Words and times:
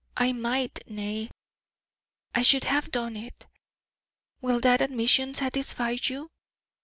I 0.17 0.31
might, 0.31 0.79
nay, 0.89 1.29
I 2.33 2.41
should 2.41 2.63
have 2.63 2.89
done 2.89 3.15
it. 3.15 3.45
Will 4.41 4.59
that 4.61 4.81
admission 4.81 5.35
satisfy 5.35 5.95
you?" 6.05 6.27